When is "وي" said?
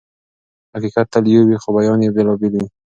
1.47-1.55, 2.59-2.65